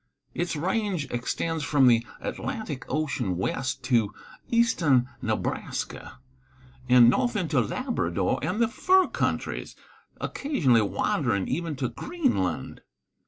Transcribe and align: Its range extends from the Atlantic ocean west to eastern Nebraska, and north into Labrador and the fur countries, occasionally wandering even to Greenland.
Its 0.33 0.55
range 0.55 1.05
extends 1.11 1.63
from 1.63 1.85
the 1.85 2.03
Atlantic 2.21 2.85
ocean 2.89 3.37
west 3.37 3.83
to 3.83 4.11
eastern 4.49 5.07
Nebraska, 5.21 6.17
and 6.89 7.07
north 7.07 7.35
into 7.35 7.59
Labrador 7.61 8.39
and 8.41 8.59
the 8.59 8.67
fur 8.67 9.05
countries, 9.05 9.75
occasionally 10.19 10.81
wandering 10.81 11.47
even 11.47 11.75
to 11.75 11.87
Greenland. 11.87 12.81